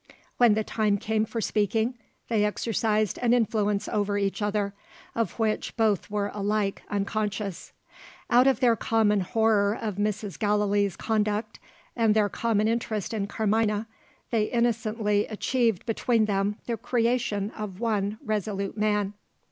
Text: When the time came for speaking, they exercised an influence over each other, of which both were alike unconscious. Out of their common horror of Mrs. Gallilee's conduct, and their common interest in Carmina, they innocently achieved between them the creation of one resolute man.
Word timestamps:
When 0.37 0.55
the 0.55 0.63
time 0.63 0.97
came 0.97 1.25
for 1.25 1.41
speaking, 1.41 1.93
they 2.27 2.43
exercised 2.43 3.19
an 3.19 3.35
influence 3.35 3.87
over 3.87 4.17
each 4.17 4.41
other, 4.41 4.73
of 5.13 5.37
which 5.37 5.77
both 5.77 6.09
were 6.09 6.31
alike 6.33 6.81
unconscious. 6.89 7.71
Out 8.27 8.47
of 8.47 8.61
their 8.61 8.75
common 8.75 9.19
horror 9.19 9.77
of 9.79 9.97
Mrs. 9.97 10.39
Gallilee's 10.39 10.95
conduct, 10.97 11.59
and 11.95 12.15
their 12.15 12.29
common 12.29 12.67
interest 12.67 13.13
in 13.13 13.27
Carmina, 13.27 13.85
they 14.31 14.45
innocently 14.45 15.27
achieved 15.27 15.85
between 15.85 16.25
them 16.25 16.57
the 16.65 16.77
creation 16.77 17.51
of 17.51 17.79
one 17.79 18.17
resolute 18.25 18.75
man. 18.75 19.13